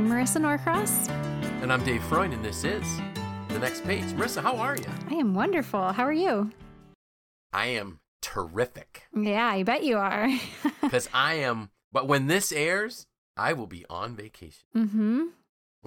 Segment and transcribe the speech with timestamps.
[0.00, 1.10] I'm Marisa Norcross.
[1.60, 2.82] And I'm Dave Freund, and this is
[3.48, 4.04] The Next Page.
[4.14, 4.86] Marisa, how are you?
[5.10, 5.92] I am wonderful.
[5.92, 6.52] How are you?
[7.52, 9.02] I am terrific.
[9.14, 10.30] Yeah, I bet you are.
[10.80, 14.64] Because I am, but when this airs, I will be on vacation.
[14.74, 15.24] mm-hmm.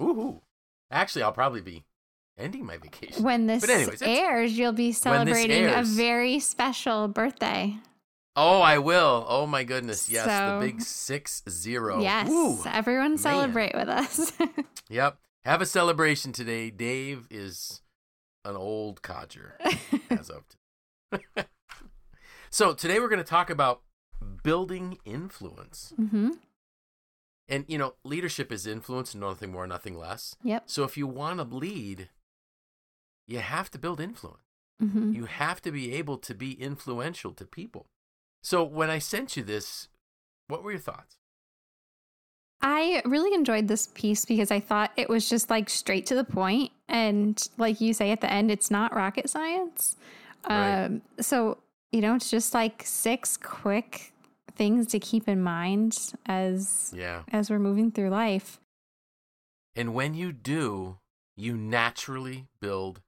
[0.00, 0.42] Ooh.
[0.92, 1.82] Actually, I'll probably be
[2.38, 3.24] ending my vacation.
[3.24, 7.78] When this But anyways, airs, you'll be celebrating a very special birthday.
[8.36, 9.24] Oh, I will.
[9.28, 10.08] Oh, my goodness.
[10.10, 12.00] Yes, So- the big six zero.
[12.00, 12.58] yes, Ooh.
[12.66, 14.32] everyone celebrate with us.
[14.90, 15.16] Yep.
[15.44, 16.68] Have a celebration today.
[16.70, 17.80] Dave is
[18.44, 19.58] an old codger
[20.10, 20.44] as of
[21.10, 21.24] today.
[22.50, 23.80] so today we're going to talk about
[24.42, 25.94] building influence.
[25.98, 26.32] mm-hmm.
[27.48, 30.36] And you know, leadership is influence and nothing more, nothing less.
[30.42, 30.64] Yep.
[30.66, 32.10] So if you want to lead,
[33.26, 34.40] you have to build influence.
[34.82, 35.12] Mm-hmm.
[35.14, 37.86] You have to be able to be influential to people.
[38.44, 39.88] So when I sent you this,
[40.48, 41.16] what were your thoughts?
[42.60, 46.24] I really enjoyed this piece because I thought it was just like straight to the
[46.24, 49.96] point, and like you say at the end, it's not rocket science.
[50.48, 50.84] Right.
[50.84, 51.56] Um, so
[51.90, 54.12] you know, it's just like six quick
[54.56, 57.22] things to keep in mind as Yeah.
[57.32, 58.60] as we're moving through life.
[59.74, 60.98] And when you do,
[61.34, 63.00] you naturally build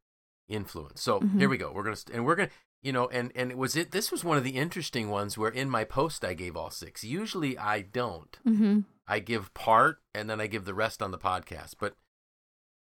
[0.49, 1.03] influence.
[1.03, 1.39] So Mhm.
[1.39, 1.73] here we go.
[1.73, 2.51] We're gonna st- and we're gonna
[2.83, 3.91] you know and and it was it.
[3.91, 7.03] This was one of the interesting ones where in my post I gave all six.
[7.05, 8.39] Usually I don't.
[8.47, 8.81] Mm-hmm.
[9.09, 11.75] I give part and then I give the rest on the podcast.
[11.79, 11.97] But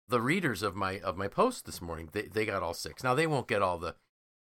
[0.08, 3.04] the readers of my of my post this morning, they, they got all six.
[3.04, 3.96] Now they won't get all the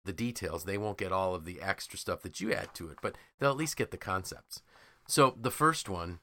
[0.03, 0.65] the details.
[0.65, 3.49] They won't get all of the extra stuff that you add to it, but they'll
[3.51, 4.61] at least get the concepts.
[5.07, 6.19] So the first one,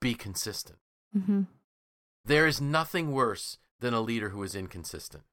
[0.00, 0.78] be consistent.
[1.16, 1.42] Mm-hmm.
[2.24, 5.24] There is nothing worse than a leader who is inconsistent.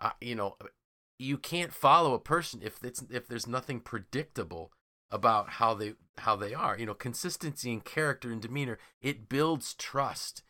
[0.00, 0.56] Uh, you know,
[1.18, 4.72] you can't follow a person if it's if there's nothing predictable
[5.10, 6.78] about how they how they are.
[6.78, 10.42] You know, consistency in character and demeanor it builds trust.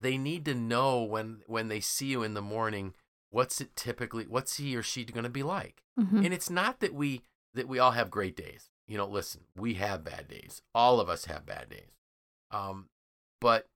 [0.00, 2.94] They need to know when when they see you in the morning
[3.30, 5.82] what's it typically what's he or she going to be like.
[5.98, 6.24] Mm-hmm.
[6.24, 7.22] And it's not that we
[7.54, 8.70] that we all have great days.
[8.86, 10.62] You know, listen, we have bad days.
[10.74, 11.96] All of us have bad days.
[12.50, 12.88] Um,
[13.40, 13.66] but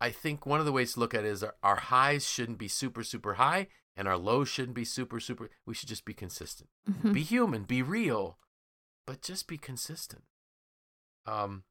[0.00, 2.58] I think one of the ways to look at it is our, our highs shouldn't
[2.58, 5.50] be super super high, and our lows shouldn't be super super.
[5.66, 6.70] We should just be consistent.
[6.90, 7.12] Mm-hmm.
[7.12, 8.38] Be human, be real,
[9.06, 10.24] but just be consistent.
[11.26, 11.64] Um,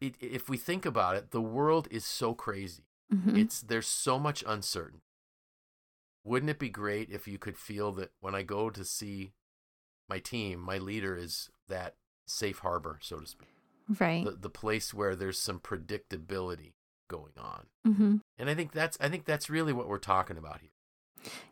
[0.00, 2.84] it, if we think about it, the world is so crazy.
[3.12, 3.36] Mm-hmm.
[3.36, 5.02] It's there's so much uncertainty.
[6.24, 9.32] Wouldn't it be great if you could feel that when I go to see
[10.08, 13.48] my team, my leader is that safe harbor, so to speak,
[14.00, 14.24] right.
[14.24, 16.72] the the place where there's some predictability
[17.08, 17.66] going on.
[17.86, 18.16] mm-hmm.
[18.38, 20.70] And I think that's I think that's really what we're talking about here.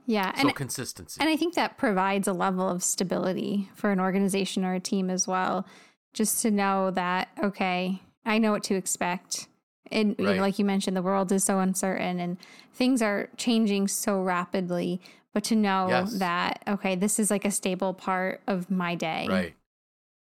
[0.07, 1.21] Yeah, So and consistency.
[1.21, 5.11] and I think that provides a level of stability for an organization or a team
[5.11, 5.67] as well.
[6.13, 9.49] Just to know that okay, I know what to expect.
[9.91, 12.39] And you know, like you mentioned, the world is so uncertain and
[12.73, 15.01] things are changing so rapidly.
[15.35, 16.19] But to know Yes.
[16.19, 19.27] that okay, this is like a stable part of my day.
[19.29, 19.55] Right.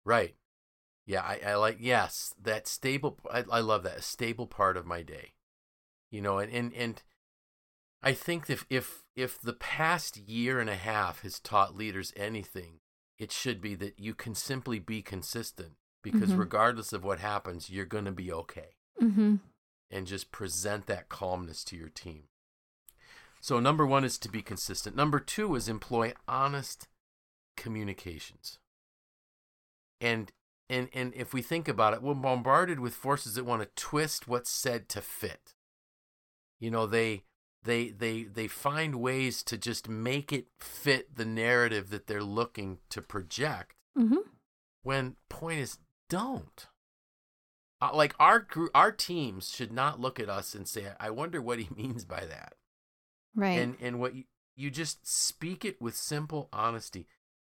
[0.06, 0.36] Right.
[1.06, 3.98] Yeah, I, I like yes, that stable I, I love that.
[3.98, 5.34] A stable part of my day.
[6.10, 7.02] You know, and, and and
[8.04, 12.80] I think if if if the past year and a half has taught leaders anything,
[13.20, 16.40] it should be that you can simply be consistent because Mhm.
[16.40, 19.36] regardless of what happens, you're going to be okay Mm-hmm.
[19.92, 22.30] and just present that calmness to your team.
[23.40, 24.96] So number 1 is to be consistent.
[24.96, 26.88] Number 2 is employ honest
[27.56, 28.58] communications.
[30.00, 30.32] And
[30.70, 34.28] and and if we think about it, we're bombarded with forces that want to twist
[34.28, 35.54] what's said to fit.
[36.60, 37.26] You know, they
[37.64, 42.80] they they they find ways to just make it fit the narrative that they're looking
[42.90, 43.76] to project.
[43.98, 44.18] Mm-hmm.
[44.84, 45.78] When point is
[46.10, 46.68] don't.
[47.82, 51.42] Uh, like our group, our teams should not look at us and say, "I wonder
[51.42, 52.54] what he means by that."
[53.34, 53.60] Right.
[53.60, 57.08] and and what you, you just speak it with simple honesty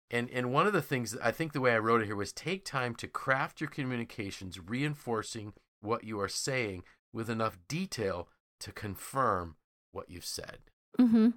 [0.09, 2.15] and and one of the things that i think the way i wrote it here
[2.15, 5.51] was take time to craft your communications reinforcing
[5.81, 9.57] what you are saying with enough detail to confirm
[9.93, 10.57] what you've said
[10.99, 11.29] Mm-hmm.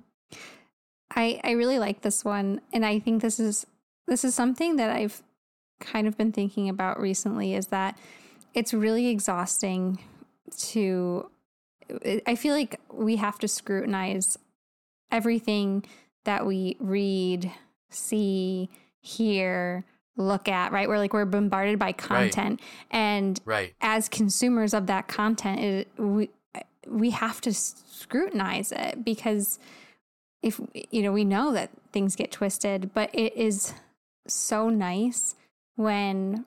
[1.14, 3.66] I I really like this one, and I think this is
[4.06, 5.22] this is something that I've
[5.80, 7.54] kind of been thinking about recently.
[7.54, 7.98] Is that
[8.54, 9.98] it's really exhausting
[10.58, 11.30] to.
[12.26, 14.36] I feel like we have to scrutinize
[15.12, 15.84] everything
[16.24, 17.52] that we read,
[17.90, 18.68] see,
[19.00, 19.84] hear,
[20.16, 20.72] look at.
[20.72, 22.60] Right, we're like we're bombarded by content,
[22.90, 26.28] and right as consumers of that content, it, we
[26.88, 29.58] we have to scrutinize it because
[30.42, 30.60] if
[30.90, 33.72] you know we know that things get twisted, but it is
[34.26, 35.34] so nice
[35.76, 36.44] when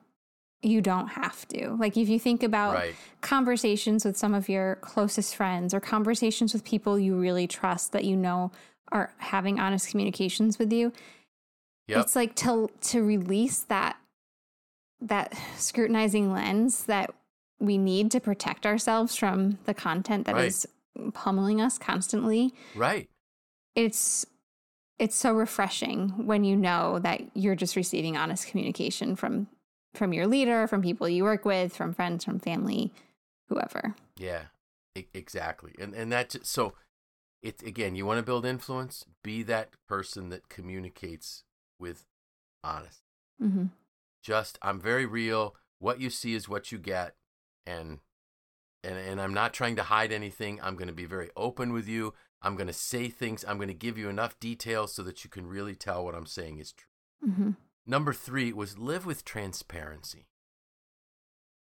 [0.62, 1.70] you don't have to.
[1.78, 2.94] Like if you think about Right.
[3.22, 8.04] conversations with some of your closest friends or conversations with people you really trust that
[8.04, 8.50] you know
[8.92, 10.92] are having honest communications with you,
[11.88, 11.98] Yep.
[11.98, 13.96] it's like to to release that
[15.00, 17.14] that scrutinizing lens that
[17.60, 20.66] we need to protect ourselves from the content that is
[20.96, 21.14] Right.
[21.14, 22.52] pummeling us constantly.
[22.74, 23.08] right.
[23.76, 24.26] It's
[24.98, 29.46] it's so refreshing when you know that you're just receiving honest communication from
[29.94, 32.92] from your leader, from people you work with, from friends, from family,
[33.48, 33.94] whoever.
[34.16, 34.46] Yeah,
[35.14, 35.74] exactly.
[35.78, 36.74] And and that ju- so
[37.42, 41.44] it again, you want to build influence, be that person that communicates
[41.78, 42.04] with
[42.62, 43.00] honest.
[43.40, 43.66] hmm
[44.22, 45.54] Just I'm very real.
[45.78, 47.14] What you see is what you get
[47.66, 47.98] and
[48.82, 50.60] and and I'm not trying to hide anything.
[50.62, 52.14] I'm going to be very open with you.
[52.42, 53.44] I'm going to say things.
[53.46, 56.26] I'm going to give you enough details so that you can really tell what I'm
[56.26, 57.32] saying is true.
[57.34, 57.50] hmm
[57.86, 60.26] Number three was live with transparency.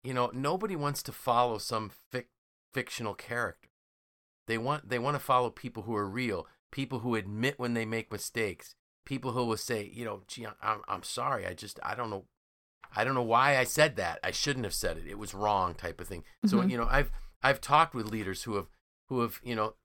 [0.03, 2.25] You know, nobody wants to follow some fic-
[2.74, 3.69] fictional character.
[4.47, 7.86] They want they want to follow people who are real, people who admit when they
[7.86, 8.75] make mistakes,
[9.06, 12.25] people who will say, you know, gee, I'm I'm sorry, I just I don't know,
[12.95, 14.19] I don't know why I said that.
[14.24, 15.07] I shouldn't have said it.
[15.07, 16.24] It was wrong, type of thing.
[16.45, 16.69] So Mhm.
[16.71, 18.68] you know, I've I've talked with leaders who have
[19.07, 19.75] who have you know,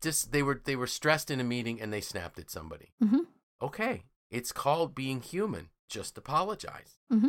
[0.00, 2.92] just they were they were stressed in a meeting and they snapped at somebody.
[3.00, 3.20] hmm
[3.62, 5.70] Okay, it's called being human.
[5.88, 6.98] Just apologize.
[7.10, 7.28] hmm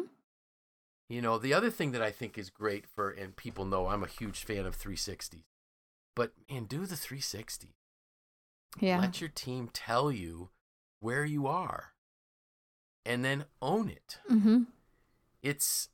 [1.09, 4.03] You know, the other thing that I think is great for, and people know I'm
[4.03, 5.45] a huge fan of 360s,
[6.15, 7.75] but man, do the 360.
[8.79, 8.99] Yeah.
[8.99, 10.49] Let your team tell you
[10.99, 11.93] where you are
[13.05, 14.17] and then own it.
[14.27, 14.63] hmm
[15.47, 15.89] It's,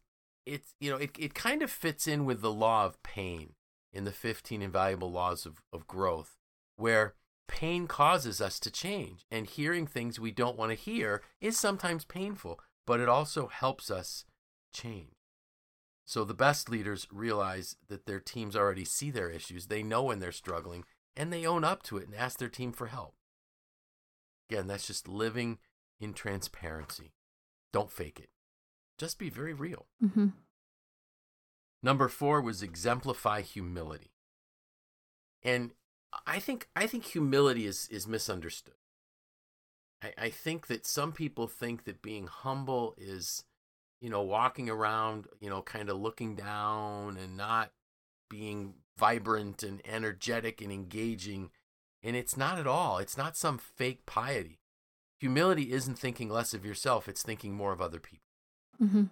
[0.45, 3.53] it's, you know, it, it kind of fits in with the law of pain
[3.91, 6.38] in the 15 invaluable laws of, of growth,
[6.75, 7.13] where
[7.47, 12.03] pain causes us to change and hearing things we don't want to hear is sometimes
[12.03, 14.25] painful, but it also helps us
[14.73, 15.13] change.
[16.06, 20.19] So the best leaders realize that their teams already see their issues, they know when
[20.19, 20.83] they're struggling,
[21.15, 23.13] and they own up to it and ask their team for help.
[24.49, 25.59] Again, that's just living
[25.99, 27.13] in transparency.
[27.71, 28.29] Don't fake it.
[28.98, 29.88] Just be very real.
[30.00, 30.28] hmm
[31.81, 34.13] Number four was exemplify humility.
[35.44, 35.72] And
[36.25, 38.75] I think I think humility is, is misunderstood.
[40.01, 43.44] I, I think that some people think that being humble is,
[44.00, 47.72] you know, walking around, you know, kind of looking down and not
[48.30, 51.50] being vibrant and energetic and engaging.
[52.01, 52.98] And it's not at all.
[52.98, 54.60] It's not some fake piety.
[55.19, 58.24] Humility isn't thinking less of yourself, it's thinking more of other people.
[58.83, 59.03] Hmm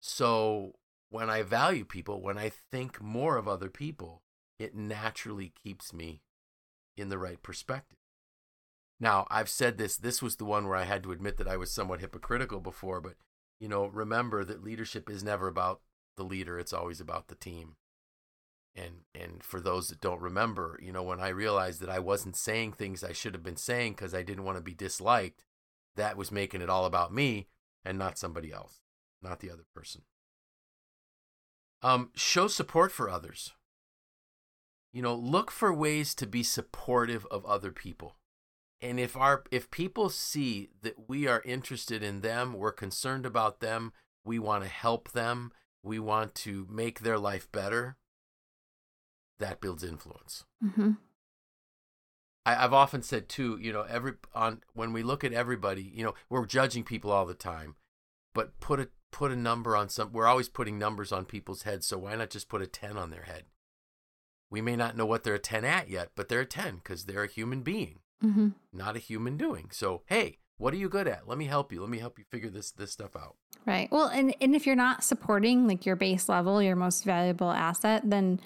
[0.00, 0.76] So
[1.08, 4.22] when I value people, when I think more of other people,
[4.58, 6.22] it naturally keeps me
[6.96, 7.98] in the right perspective.
[9.00, 11.56] Now, I've said this, this was the one where I had to admit that I
[11.56, 13.14] was somewhat hypocritical before, but
[13.58, 15.80] you know, remember that leadership is never about
[16.16, 17.76] the leader, it's always about the team.
[18.74, 22.36] And and for those that don't remember, you know, when I realized that I wasn't
[22.36, 25.44] saying things I should have been saying because I didn't want to be disliked,
[25.96, 27.48] that was making it all about me
[27.84, 28.80] and not somebody else,
[29.22, 30.02] not the other person.
[31.82, 33.54] Um, show support for others.
[34.92, 38.16] You know, look for ways to be supportive of other people.
[38.82, 43.60] And if our if people see that we are interested in them, we're concerned about
[43.60, 43.92] them,
[44.24, 47.96] we want to help them, we want to make their life better,
[49.38, 50.44] that builds influence.
[50.76, 50.92] hmm
[52.46, 56.04] I, I've often said too, you know, every on when we look at everybody, you
[56.04, 57.76] know, we're judging people all the time,
[58.34, 60.12] but put a put a number on some.
[60.12, 63.10] We're always putting numbers on people's heads, so why not just put a ten on
[63.10, 63.44] their head?
[64.50, 67.04] We may not know what they're a ten at yet, but they're a ten because
[67.04, 69.68] they're a human being, hmm not a human doing.
[69.72, 71.28] So hey, what are you good at?
[71.28, 71.80] Let me help you.
[71.80, 73.36] Let me help you figure this this stuff out.
[73.66, 73.90] Right.
[73.90, 78.02] Well, and, and if you're not supporting like your base level, your most valuable asset,
[78.04, 78.40] then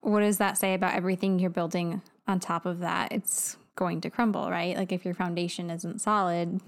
[0.00, 3.12] what does that say about everything you're building on top of that?
[3.12, 4.76] It's going to crumble, right?
[4.76, 6.60] Like if your foundation isn't solid,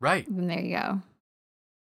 [0.00, 0.26] Right.
[0.28, 1.00] then there you go.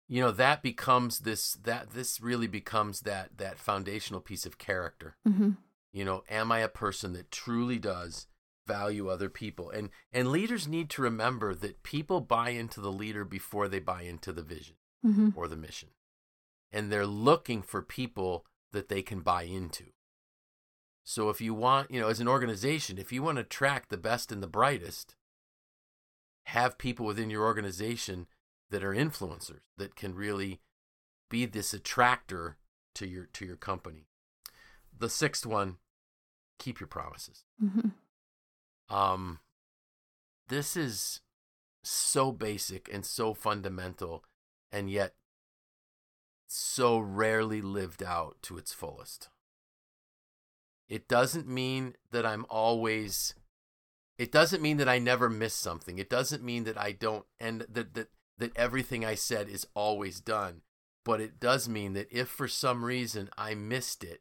[0.08, 5.16] You know that becomes this that this really becomes that that foundational piece of character.
[5.26, 5.50] hmm
[5.94, 8.26] you know am i a person that truly does
[8.66, 13.24] value other people and and leaders need to remember that people buy into the leader
[13.26, 15.90] before they buy into the vision hmm or the mission
[16.70, 19.84] and they're looking for people that they can buy into
[21.04, 23.96] so if you want you know as an organization if you want to attract the
[23.96, 25.14] best and the brightest
[26.46, 28.26] have people within your organization
[28.70, 30.60] that are influencers that can really
[31.30, 32.56] be this attractor
[32.94, 34.06] to your to your company.
[34.98, 35.78] The sixth one
[36.58, 37.44] keep your promises.
[37.58, 37.88] Hmm
[38.92, 39.38] um
[40.48, 41.20] this is
[41.82, 44.22] so basic and so fundamental
[44.70, 45.14] and yet
[46.46, 49.30] so rarely lived out to its fullest.
[50.92, 53.34] It doesn't mean that I'm always
[54.18, 55.98] it doesn't mean that I never miss something.
[55.98, 60.20] It doesn't mean that I don't and that that that everything I said is always
[60.20, 60.60] done.
[61.02, 64.20] But it does mean that if for some reason I missed it,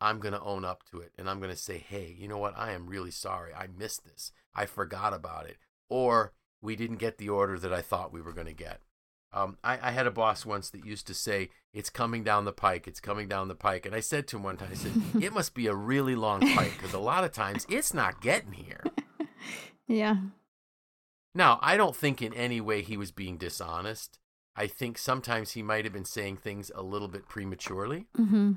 [0.00, 2.38] I'm going to own up to it and I'm going to say, "Hey, you know
[2.38, 2.58] what?
[2.58, 3.54] I am really sorry.
[3.54, 4.32] I missed this.
[4.56, 5.58] I forgot about it."
[5.88, 8.80] Or we didn't get the order that I thought we were going to get.
[9.32, 12.52] Um, I, I, had a boss once that used to say, "It's coming down the
[12.52, 12.88] pike.
[12.88, 15.34] It's coming down the pike." And I said to him one time, "I said it
[15.34, 18.82] must be a really long pike because a lot of times it's not getting here."
[19.88, 20.16] Yeah.
[21.34, 24.18] Now I don't think in any way he was being dishonest.
[24.54, 28.06] I think sometimes he might have been saying things a little bit prematurely.
[28.16, 28.52] Mm-hmm.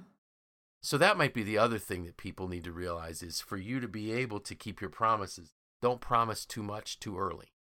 [0.82, 3.80] So that might be the other thing that people need to realize is for you
[3.80, 7.54] to be able to keep your promises, don't promise too much too early.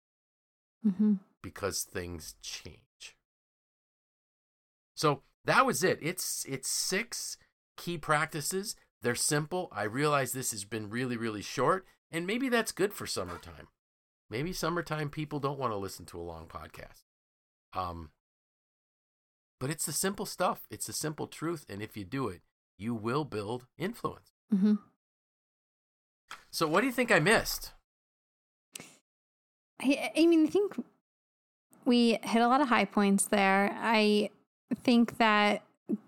[0.87, 1.15] Mm-hmm.
[1.41, 2.79] Because things change.
[4.99, 5.97] So that was it.
[6.01, 7.37] It's it's six
[7.77, 8.75] key practices.
[9.01, 9.69] They're simple.
[9.71, 13.69] I realize this has been really really short, and maybe that's good for summertime.
[14.29, 17.05] Maybe summertime people don't want to listen to a long podcast.
[17.73, 18.09] Um
[19.57, 20.67] but it's the simple stuff.
[20.69, 22.41] It's the simple truth and if you do it,
[22.77, 24.33] you will build influence.
[24.53, 24.73] Mm-hmm.
[26.51, 27.71] So what do you think I missed?
[29.81, 30.83] I, I mean, I think
[31.85, 33.73] we hit a lot of high points there.
[33.79, 34.31] I
[34.75, 35.61] think that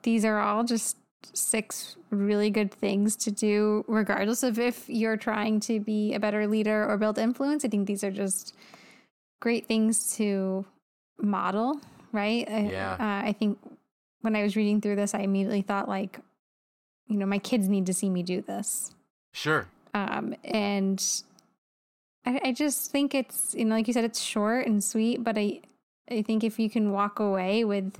[0.03, 0.97] these are all just
[1.33, 6.47] six really good things to do, regardless of if you're trying to be a better
[6.47, 7.63] leader or build influence.
[7.63, 8.55] I think these are just
[9.39, 10.65] great things to
[11.19, 11.79] model,
[12.11, 12.47] right?
[12.49, 12.95] Yeah.
[12.99, 13.57] I, uh, I think
[14.21, 16.19] when I was reading through this, I immediately thought, like,
[17.07, 18.93] you know, my kids need to see me do this.
[19.33, 19.67] Sure.
[19.93, 21.03] Um, and
[22.25, 25.37] I, I just think it's, you know, like you said, it's short and sweet, but
[25.37, 25.61] I,
[26.09, 27.97] I think if you can walk away with,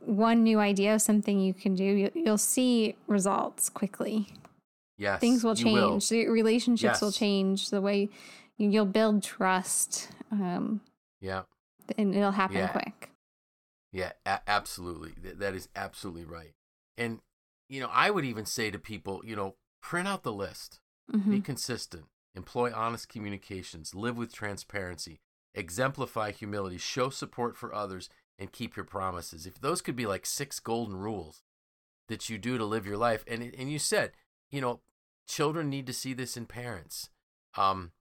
[0.00, 4.28] one new idea of something you can do, you'll see results quickly.
[4.98, 5.20] Yes.
[5.20, 6.10] Things will change.
[6.10, 6.26] Will.
[6.30, 7.02] relationships yes.
[7.02, 7.70] will change.
[7.70, 8.10] The way
[8.58, 10.08] you'll build trust.
[10.30, 10.80] Um,
[11.20, 11.42] yeah.
[11.96, 12.68] And it'll happen yeah.
[12.68, 13.10] quick.
[13.92, 15.12] Yeah, a- absolutely.
[15.22, 16.52] that is absolutely right.
[16.96, 17.20] And,
[17.68, 20.80] you know, I would even say to people, you know, print out the list,
[21.12, 21.30] mm-hmm.
[21.30, 25.18] be consistent, employ honest communications, live with transparency,
[25.54, 28.08] exemplify humility, show support for others,
[28.40, 29.46] and keep your promises.
[29.46, 31.42] If those could be like six golden rules
[32.08, 34.12] that you do to live your life, and and you said,
[34.50, 34.80] you know,
[35.28, 37.10] children need to see this in parents.
[37.56, 37.92] Um,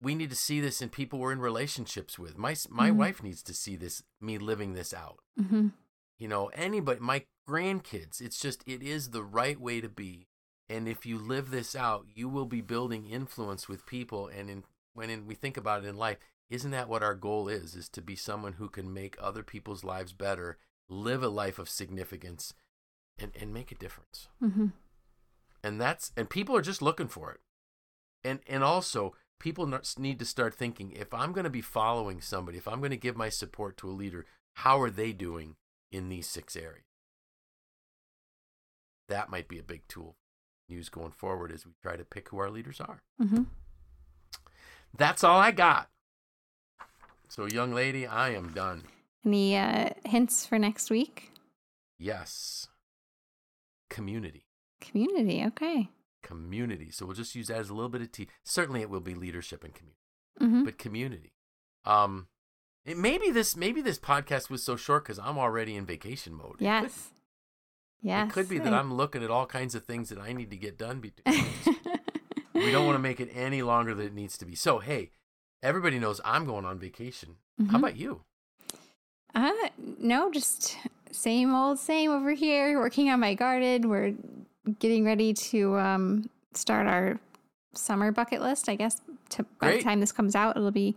[0.00, 2.36] we need to see this in people we're in relationships with.
[2.36, 2.98] My my mm-hmm.
[2.98, 5.20] wife needs to see this me living this out.
[5.40, 5.68] Mm-hmm.
[6.18, 8.20] You know, anybody, my grandkids.
[8.20, 10.28] It's just it is the right way to be.
[10.68, 14.28] And if you live this out, you will be building influence with people.
[14.28, 16.18] And in, when in, we think about it in life,
[16.50, 19.84] isn't that what our goal is is to be someone who can make other people's
[19.84, 20.58] lives better
[20.88, 22.52] live a life of significance
[23.18, 24.28] and, and make a difference?
[24.42, 24.66] Mm-hmm.
[25.62, 27.40] and that's and people are just looking for it.
[28.24, 29.66] And and also people
[29.98, 32.96] need to start thinking if i'm going to be following somebody if i'm going to
[32.96, 35.56] give my support to a leader how are they doing
[35.90, 36.84] in these six areas?
[39.08, 40.16] That might be a big tool
[40.68, 43.02] use going forward as we try to pick who our leaders are.
[43.20, 43.42] Mm-hmm.
[44.96, 45.88] that's all i got
[47.32, 48.82] so, young lady, I am done.
[49.24, 51.32] Any uh, hints for next week?
[51.98, 52.68] Yes.
[53.88, 54.44] Community.
[54.82, 55.88] Community, okay.
[56.22, 56.90] Community.
[56.90, 58.28] So we'll just use that as a little bit of tea.
[58.44, 60.02] Certainly, it will be leadership and community,
[60.42, 60.64] mm-hmm.
[60.64, 61.32] but community.
[61.86, 62.26] Um,
[62.84, 66.56] it, maybe this maybe this podcast was so short because I'm already in vacation mode.
[66.58, 66.84] Yes.
[68.02, 68.28] It yes.
[68.28, 70.56] It could be that I'm looking at all kinds of things that I need to
[70.58, 71.00] get done.
[72.54, 74.54] we don't want to make it any longer than it needs to be.
[74.54, 75.12] So hey,
[75.62, 77.36] everybody knows I'm going on vacation.
[77.60, 77.70] Mm-hmm.
[77.70, 78.20] How about you?
[79.34, 79.52] Uh,
[79.98, 80.76] no, just
[81.10, 83.88] same old same over here, working on my garden.
[83.88, 84.14] We're
[84.78, 87.18] getting ready to um, start our
[87.74, 88.68] summer bucket list.
[88.68, 89.00] I guess
[89.30, 90.96] to, by the time this comes out, it'll be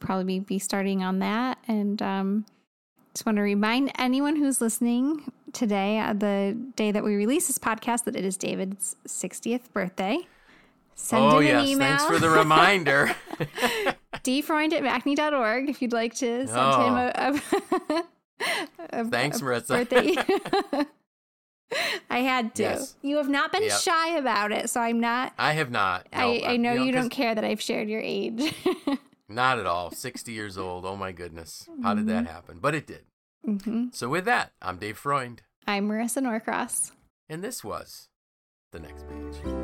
[0.00, 1.58] probably be starting on that.
[1.68, 2.46] And um,
[3.14, 7.58] just want to remind anyone who's listening today, uh, the day that we release this
[7.58, 10.26] podcast, that it is David's 60th birthday.
[10.96, 11.62] Send oh, him yes.
[11.62, 11.88] an email.
[11.88, 13.14] Thanks for the reminder.
[14.24, 16.86] dfreund at macny.org if you'd like to send oh.
[16.86, 18.02] him a,
[18.40, 19.68] a, a Thanks, a Marisa.
[19.68, 20.86] Birthday.
[22.10, 22.62] I had to.
[22.62, 22.96] Yes.
[23.02, 23.78] You have not been yep.
[23.78, 25.34] shy about it, so I'm not.
[25.38, 26.06] I have not.
[26.12, 28.54] No, I, I know you, know, you don't care that I've shared your age.
[29.28, 29.90] not at all.
[29.90, 30.86] 60 years old.
[30.86, 31.68] Oh, my goodness.
[31.82, 32.58] How did that happen?
[32.60, 33.02] But it did.
[33.46, 33.86] Mm-hmm.
[33.92, 35.42] So, with that, I'm Dave Freund.
[35.66, 36.92] I'm Marisa Norcross.
[37.28, 38.08] And this was
[38.72, 39.55] The Next Page.